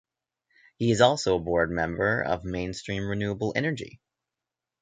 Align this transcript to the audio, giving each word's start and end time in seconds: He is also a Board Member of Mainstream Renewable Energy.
He 0.77 0.89
is 0.89 0.99
also 0.99 1.35
a 1.37 1.39
Board 1.39 1.69
Member 1.69 2.23
of 2.23 2.43
Mainstream 2.43 3.07
Renewable 3.07 3.53
Energy. 3.55 3.99